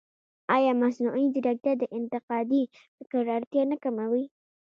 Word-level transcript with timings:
ایا 0.55 0.71
مصنوعي 0.81 1.25
ځیرکتیا 1.33 1.73
د 1.79 1.83
انتقادي 1.97 2.63
فکر 2.97 3.23
اړتیا 3.37 3.63
نه 3.71 3.77
کموي؟ 3.83 4.25